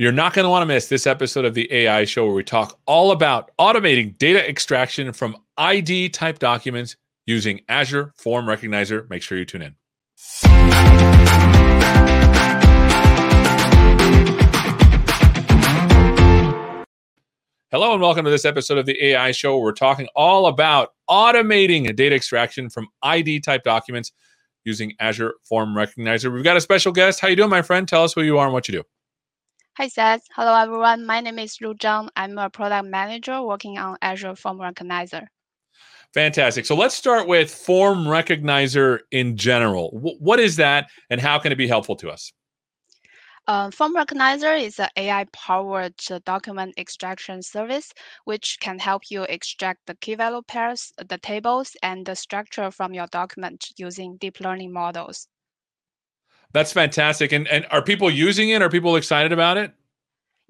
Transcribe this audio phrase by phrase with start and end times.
[0.00, 2.44] You're not going to want to miss this episode of the AI Show where we
[2.44, 6.94] talk all about automating data extraction from ID type documents
[7.26, 9.10] using Azure Form Recognizer.
[9.10, 9.74] Make sure you tune in.
[17.72, 20.90] Hello and welcome to this episode of the AI Show where we're talking all about
[21.10, 24.12] automating data extraction from ID type documents
[24.64, 26.32] using Azure Form Recognizer.
[26.32, 27.18] We've got a special guest.
[27.18, 27.88] How you doing, my friend?
[27.88, 28.84] Tell us who you are and what you do.
[29.78, 30.22] Hi, Seth.
[30.34, 31.06] Hello, everyone.
[31.06, 32.08] My name is Lu Zhang.
[32.16, 35.28] I'm a product manager working on Azure Form Recognizer.
[36.12, 36.66] Fantastic.
[36.66, 39.92] So let's start with Form Recognizer in general.
[39.92, 42.32] W- what is that, and how can it be helpful to us?
[43.46, 47.92] Uh, Form Recognizer is an AI-powered document extraction service,
[48.24, 52.94] which can help you extract the key value pairs, the tables, and the structure from
[52.94, 55.28] your document using deep learning models.
[56.52, 57.32] That's fantastic.
[57.32, 58.62] And and are people using it?
[58.62, 59.72] Are people excited about it?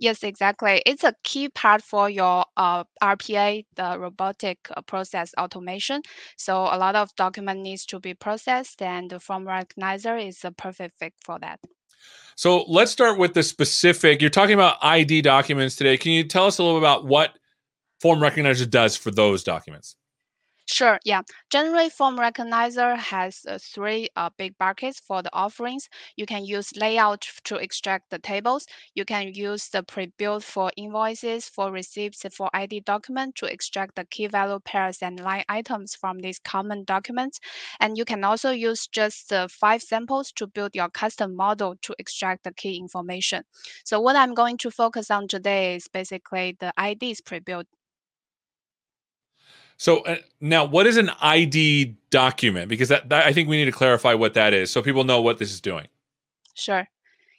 [0.00, 0.80] Yes, exactly.
[0.86, 6.02] It's a key part for your uh, RPA, the robotic uh, process automation.
[6.36, 10.52] So a lot of document needs to be processed, and the Form Recognizer is a
[10.52, 11.58] perfect fit for that.
[12.36, 14.20] So let's start with the specific.
[14.20, 15.96] You're talking about ID documents today.
[15.96, 17.36] Can you tell us a little about what
[18.00, 19.96] Form Recognizer does for those documents?
[20.70, 21.22] Sure, yeah.
[21.50, 25.88] Generally, Form Recognizer has uh, three uh, big buckets for the offerings.
[26.16, 28.66] You can use layout to extract the tables.
[28.94, 34.04] You can use the pre-built for invoices, for receipts, for ID document to extract the
[34.04, 37.40] key value pairs and line items from these common documents.
[37.80, 41.94] And you can also use just uh, five samples to build your custom model to
[41.98, 43.42] extract the key information.
[43.84, 47.66] So what I'm going to focus on today is basically the IDs pre-built
[49.78, 52.68] so uh, now, what is an ID document?
[52.68, 55.22] Because that, that, I think we need to clarify what that is, so people know
[55.22, 55.86] what this is doing.
[56.54, 56.86] Sure.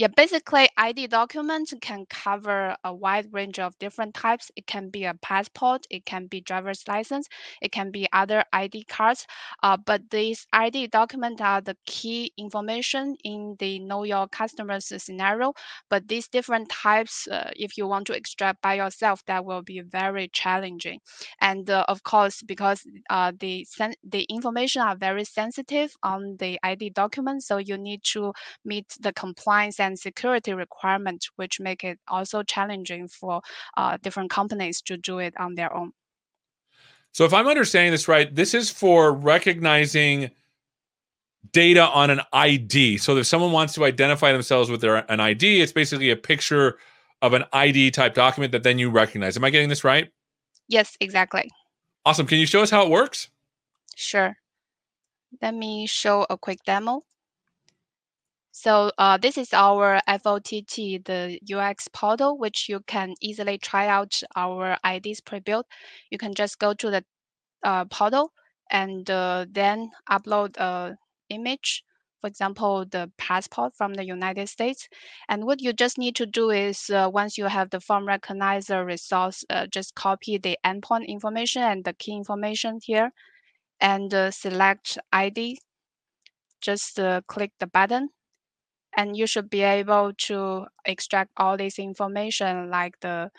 [0.00, 4.50] Yeah, basically, ID document can cover a wide range of different types.
[4.56, 7.28] It can be a passport, it can be driver's license,
[7.60, 9.26] it can be other ID cards.
[9.62, 15.52] Uh, but these ID documents are the key information in the know your customers scenario.
[15.90, 19.80] But these different types, uh, if you want to extract by yourself, that will be
[19.82, 21.00] very challenging.
[21.42, 23.66] And uh, of course, because uh, the
[24.02, 28.32] the information are very sensitive on the ID document, so you need to
[28.64, 33.42] meet the compliance and and security requirements, which make it also challenging for
[33.76, 35.92] uh, different companies to do it on their own.
[37.12, 40.30] So, if I'm understanding this right, this is for recognizing
[41.52, 42.98] data on an ID.
[42.98, 46.78] So, if someone wants to identify themselves with their an ID, it's basically a picture
[47.20, 49.36] of an ID type document that then you recognize.
[49.36, 50.08] Am I getting this right?
[50.68, 51.50] Yes, exactly.
[52.06, 52.26] Awesome.
[52.26, 53.28] Can you show us how it works?
[53.96, 54.36] Sure.
[55.42, 57.02] Let me show a quick demo.
[58.52, 64.20] So uh, this is our FOTT, the UX portal, which you can easily try out
[64.34, 65.66] our IDs pre-built.
[66.10, 67.04] You can just go to the
[67.62, 68.32] uh, portal
[68.70, 70.96] and uh, then upload a
[71.28, 71.84] image,
[72.20, 74.88] for example, the passport from the United States.
[75.28, 78.84] And what you just need to do is uh, once you have the form recognizer
[78.84, 83.12] resource, uh, just copy the endpoint information and the key information here
[83.80, 85.60] and uh, select ID.
[86.60, 88.10] Just click the button
[88.96, 93.30] and you should be able to extract all this information like the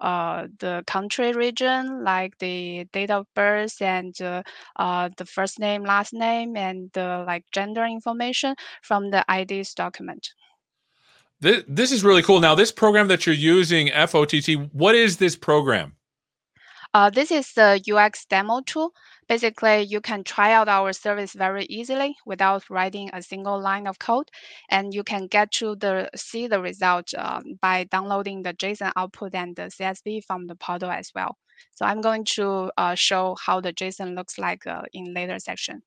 [0.00, 4.42] uh, the country region, like the date of birth and uh,
[4.76, 10.30] uh, the first name, last name, and the like gender information from the IDs document.
[11.40, 12.40] This, this is really cool.
[12.40, 15.96] Now, this program that you're using, FOTT, what is this program?
[16.94, 18.92] Uh, this is the UX demo tool.
[19.28, 23.98] Basically, you can try out our service very easily without writing a single line of
[23.98, 24.28] code,
[24.70, 29.34] and you can get to the see the result um, by downloading the JSON output
[29.34, 31.36] and the CSV from the portal as well.
[31.74, 35.82] So I'm going to uh, show how the JSON looks like uh, in later section.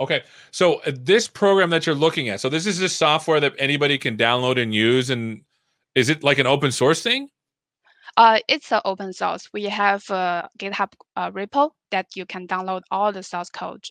[0.00, 3.54] Okay, so uh, this program that you're looking at, so this is just software that
[3.58, 5.42] anybody can download and use, and
[5.94, 7.28] is it like an open source thing?
[8.16, 9.48] Uh, it's an open source.
[9.52, 13.84] We have a GitHub uh, repo that you can download all the source code.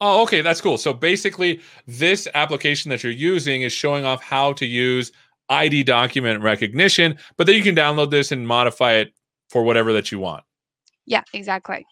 [0.00, 0.78] Oh, okay, that's cool.
[0.78, 5.12] So basically, this application that you're using is showing off how to use
[5.48, 9.12] ID document recognition, but then you can download this and modify it
[9.50, 10.44] for whatever that you want.
[11.06, 11.86] Yeah, exactly.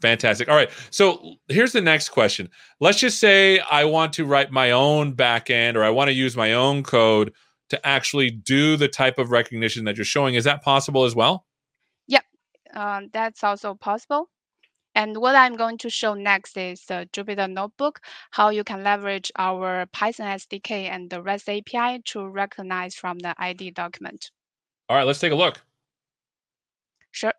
[0.00, 0.48] Fantastic.
[0.48, 0.70] All right.
[0.90, 2.48] So here's the next question.
[2.78, 6.36] Let's just say I want to write my own backend or I want to use
[6.36, 7.34] my own code
[7.70, 10.34] to actually do the type of recognition that you're showing.
[10.34, 11.46] Is that possible as well?
[12.08, 12.24] Yep,
[12.74, 14.28] um, that's also possible.
[14.94, 18.00] And what I'm going to show next is the Jupyter Notebook,
[18.32, 23.34] how you can leverage our Python SDK and the REST API to recognize from the
[23.38, 24.30] ID document.
[24.88, 25.62] All right, let's take a look.
[27.12, 27.32] Sure.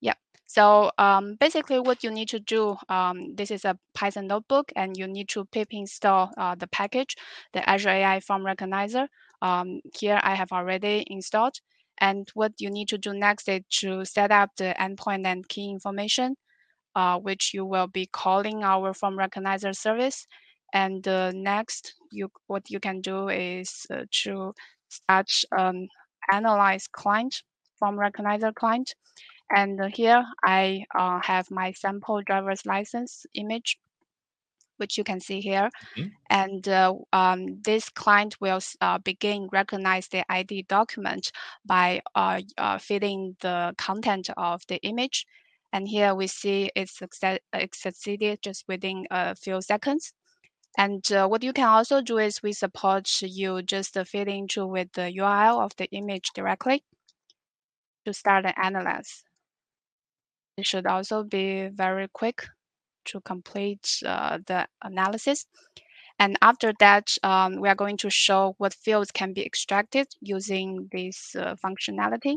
[0.00, 0.14] Yeah.
[0.46, 4.96] So um, basically what you need to do, um, this is a Python notebook and
[4.96, 7.16] you need to pip install uh, the package,
[7.52, 9.06] the Azure AI Form Recognizer.
[9.42, 11.54] Um, here I have already installed.
[12.00, 15.70] And what you need to do next is to set up the endpoint and key
[15.70, 16.36] information,
[16.94, 20.26] uh, which you will be calling our form recognizer service.
[20.72, 24.54] And uh, next, you what you can do is uh, to
[24.88, 25.88] start um,
[26.30, 27.42] analyze client
[27.78, 28.94] form recognizer client.
[29.50, 33.78] And here I uh, have my sample driver's license image
[34.78, 35.70] which you can see here.
[35.96, 36.08] Mm-hmm.
[36.30, 41.30] And uh, um, this client will uh, begin recognize the ID document
[41.66, 45.26] by uh, uh, feeding the content of the image.
[45.72, 46.90] And here we see it
[47.74, 50.12] succeeded just within a few seconds.
[50.78, 54.92] And uh, what you can also do is we support you just feeding to with
[54.92, 56.84] the URL of the image directly
[58.06, 59.24] to start an analyze.
[60.56, 62.46] It should also be very quick
[63.08, 65.46] to complete uh, the analysis.
[66.18, 70.88] And after that, um, we are going to show what fields can be extracted using
[70.90, 72.36] this uh, functionality.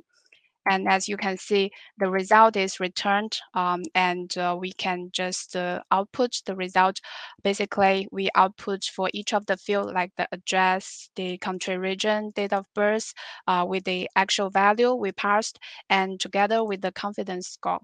[0.69, 5.56] And as you can see, the result is returned um, and uh, we can just
[5.56, 7.00] uh, output the result.
[7.44, 12.53] Basically, we output for each of the field like the address, the country region, date
[12.53, 13.12] of birth
[13.47, 15.57] uh, with the actual value we passed
[15.89, 17.79] and together with the confidence score.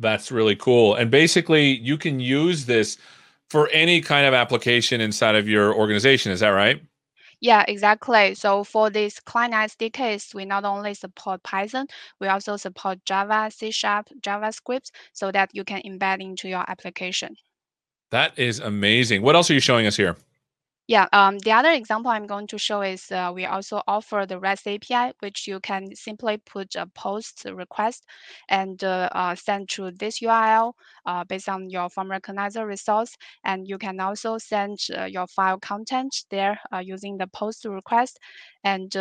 [0.00, 0.94] That's really cool.
[0.94, 2.96] And basically, you can use this
[3.50, 6.32] for any kind of application inside of your organization.
[6.32, 6.82] Is that right?
[7.40, 8.34] Yeah, exactly.
[8.34, 11.86] So for this client SDKs, we not only support Python,
[12.18, 17.36] we also support Java, C Sharp, JavaScript, so that you can embed into your application.
[18.10, 19.22] That is amazing.
[19.22, 20.16] What else are you showing us here?
[20.90, 24.40] Yeah, um, the other example I'm going to show is uh, we also offer the
[24.40, 28.06] REST API, which you can simply put a post request
[28.48, 30.72] and uh, uh, send to this URL
[31.06, 33.14] uh, based on your form recognizer resource.
[33.44, 38.18] And you can also send uh, your file content there uh, using the post request.
[38.64, 38.92] And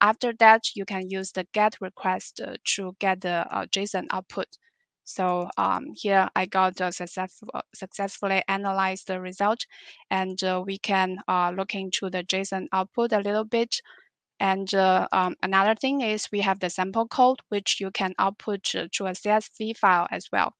[0.00, 2.40] after that, you can use the GET request
[2.76, 4.46] to get the JSON output.
[5.08, 9.64] So um, here I got successful, successfully analyzed the result
[10.10, 13.80] and uh, we can uh, look into the JSON output a little bit.
[14.38, 18.62] And uh, um, another thing is we have the sample code, which you can output
[18.64, 20.52] to a CSV file as well.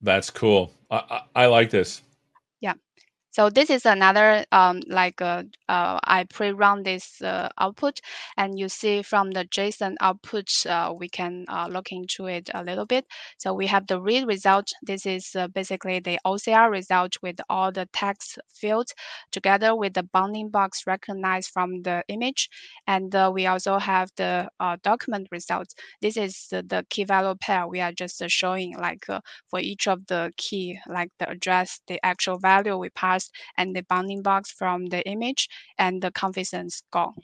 [0.00, 0.72] That's cool.
[0.90, 2.02] I, I, I like this.
[3.30, 8.00] So this is another um, like uh, uh, I pre-run this uh, output,
[8.36, 12.64] and you see from the JSON output, uh, we can uh, look into it a
[12.64, 13.06] little bit.
[13.38, 14.72] So we have the read result.
[14.82, 18.94] This is uh, basically the OCR result with all the text fields
[19.30, 22.48] together with the bounding box recognized from the image.
[22.86, 24.48] And we also have the
[24.82, 25.74] document results.
[26.00, 29.04] This is the, key value pair we are just showing like
[29.50, 33.17] for each of the key, like the address, the actual value we pass
[33.56, 35.48] and the bounding box from the image
[35.78, 37.14] and the confidence score.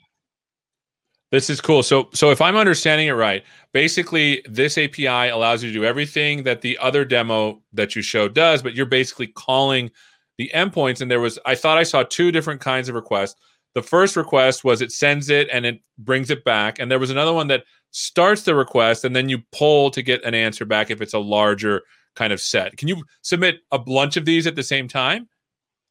[1.31, 1.83] This is cool.
[1.83, 3.43] So, so if I'm understanding it right,
[3.73, 8.33] basically this API allows you to do everything that the other demo that you showed
[8.33, 9.91] does, but you're basically calling
[10.37, 11.01] the endpoints.
[11.01, 13.35] And there was, I thought I saw two different kinds of requests.
[13.73, 17.09] The first request was it sends it and it brings it back, and there was
[17.09, 20.91] another one that starts the request and then you pull to get an answer back
[20.91, 21.81] if it's a larger
[22.15, 22.75] kind of set.
[22.77, 25.27] Can you submit a bunch of these at the same time?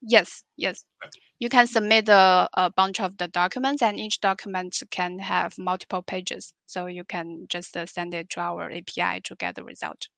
[0.07, 0.85] Yes, yes.
[1.39, 6.03] You can submit a, a bunch of the documents, and each document can have multiple
[6.03, 6.53] pages.
[6.67, 10.09] So you can just uh, send it to our API to get the result.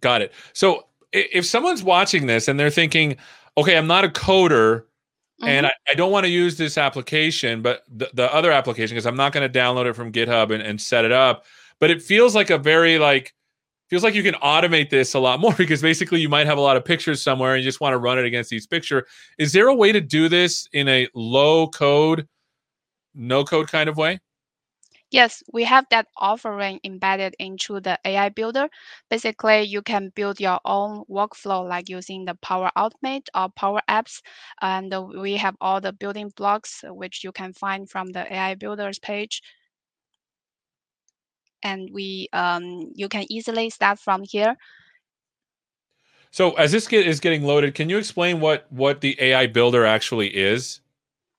[0.00, 0.32] Got it.
[0.52, 3.16] So if someone's watching this and they're thinking,
[3.56, 4.84] okay, I'm not a coder,
[5.40, 5.48] Mm-hmm.
[5.48, 9.06] and I, I, don't want to use this application, but the, the other application because
[9.06, 11.46] I'm not going to download it from GitHub and, and set it up.
[11.80, 13.34] But it feels like a very like
[13.92, 16.60] feels like you can automate this a lot more because basically you might have a
[16.62, 19.06] lot of pictures somewhere and you just want to run it against each picture.
[19.36, 22.26] Is there a way to do this in a low code,
[23.14, 24.18] no code kind of way?
[25.10, 28.70] Yes, we have that offering embedded into the AI Builder.
[29.10, 34.22] Basically, you can build your own workflow like using the Power Automate or Power Apps.
[34.62, 38.98] And we have all the building blocks, which you can find from the AI Builders
[38.98, 39.42] page
[41.62, 44.56] and we um, you can easily start from here.
[46.30, 49.84] So as this get, is getting loaded, can you explain what what the AI Builder
[49.84, 50.80] actually is?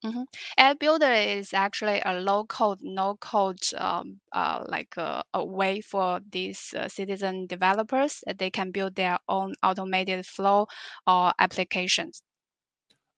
[0.06, 0.24] Mm-hmm.
[0.58, 5.80] AI Builder is actually a low code, no code, um, uh, like a, a, way
[5.80, 10.68] for these uh, citizen developers that they can build their own automated flow
[11.08, 12.22] or applications.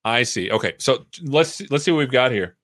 [0.03, 0.51] I see.
[0.51, 2.55] Okay, so let's let's see what we've got here.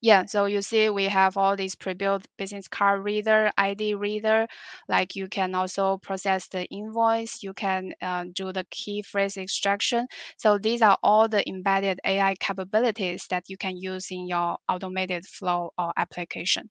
[0.00, 4.46] Yeah, so you see we have all these pre-built business card reader, ID reader,
[4.88, 10.06] like you can also process the invoice, you can uh, do the key phrase extraction.
[10.36, 15.26] So these are all the embedded AI capabilities that you can use in your automated
[15.26, 16.70] flow or application.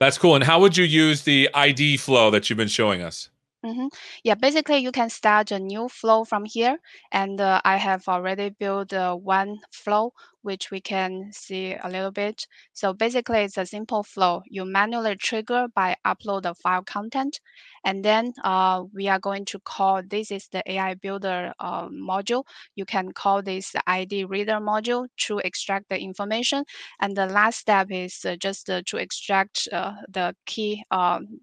[0.00, 0.34] That's cool.
[0.34, 3.28] And how would you use the ID flow that you've been showing us?
[3.64, 3.86] Mm-hmm.
[4.24, 6.78] Yeah, basically you can start a new flow from here.
[7.12, 12.10] And uh, I have already built uh, one flow, which we can see a little
[12.10, 12.46] bit.
[12.74, 14.42] So basically it's a simple flow.
[14.46, 17.40] You manually trigger by upload the file content.
[17.86, 22.44] And then uh, we are going to call, this is the AI builder uh, module.
[22.76, 26.64] You can call this ID reader module to extract the information.
[27.00, 30.84] And the last step is uh, just uh, to extract the key,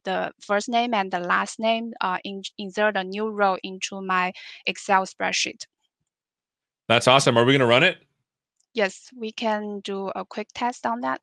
[0.04, 4.34] the first name and the last name uh, in, insert a new row into my
[4.65, 5.65] Excel spreadsheet.
[6.88, 7.38] That's awesome.
[7.38, 7.98] Are we going to run it?
[8.74, 11.22] Yes, we can do a quick test on that.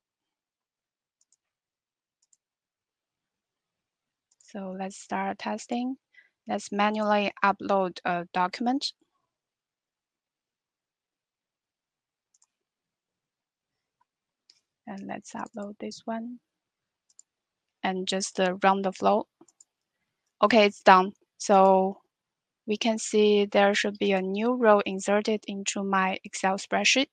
[4.51, 5.97] So let's start testing.
[6.47, 8.93] Let's manually upload a document.
[14.87, 16.39] And let's upload this one.
[17.83, 19.27] And just uh, run the flow.
[20.41, 21.11] Okay, it's done.
[21.37, 21.97] So
[22.65, 27.07] we can see there should be a new row inserted into my Excel spreadsheet.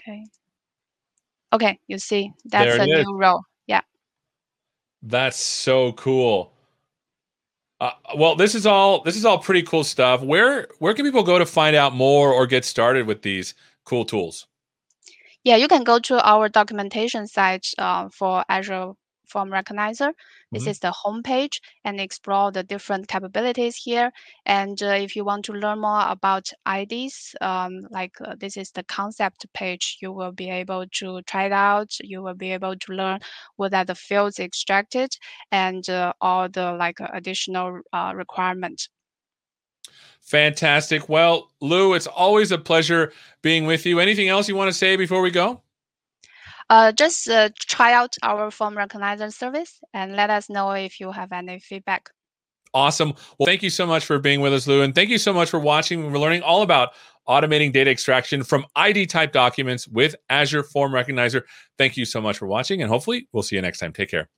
[0.00, 0.24] Okay.
[1.52, 3.06] Okay, you see, that's a is.
[3.06, 3.40] new row.
[3.66, 3.80] Yeah.
[5.02, 6.52] That's so cool.
[7.80, 10.20] Uh, well, this is all this is all pretty cool stuff.
[10.20, 13.54] Where where can people go to find out more or get started with these
[13.88, 14.46] cool tools?
[15.44, 18.92] Yeah, you can go to our documentation site uh, for Azure
[19.28, 20.12] Form Recognizer.
[20.52, 20.70] This mm-hmm.
[20.70, 24.10] is the homepage and explore the different capabilities here.
[24.46, 28.70] And uh, if you want to learn more about IDs, um, like uh, this is
[28.72, 31.90] the concept page, you will be able to try it out.
[32.02, 33.20] You will be able to learn
[33.56, 35.10] what are the fields extracted
[35.50, 38.88] and uh, all the like additional uh, requirements.
[40.22, 41.08] Fantastic.
[41.08, 43.98] Well, Lu, it's always a pleasure being with you.
[43.98, 45.62] Anything else you want to say before we go?
[46.70, 51.10] Uh, just uh, try out our form recognizer service and let us know if you
[51.12, 52.10] have any feedback.
[52.74, 53.14] Awesome.
[53.38, 54.82] Well, thank you so much for being with us, Lu.
[54.82, 56.12] And thank you so much for watching.
[56.12, 56.90] We're learning all about
[57.26, 61.42] automating data extraction from ID type documents with Azure Form Recognizer.
[61.78, 63.92] Thank you so much for watching, and hopefully, we'll see you next time.
[63.92, 64.28] Take care.